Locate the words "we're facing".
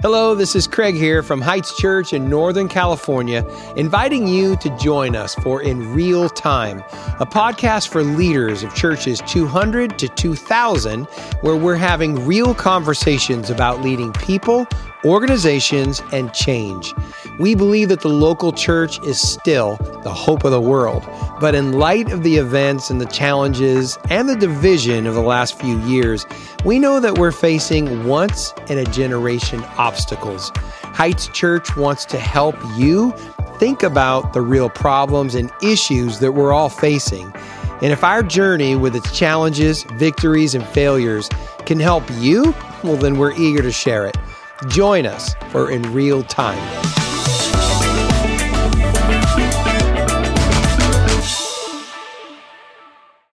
27.16-28.04